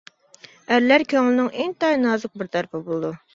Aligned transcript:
ئەرلەر 0.77 1.05
كۆڭلىنىڭ 1.13 1.51
ئىنتايىن 1.65 2.03
نازۇك 2.07 2.35
بىر 2.43 2.51
تەرىپى 2.57 2.83
بولىدۇ. 2.91 3.15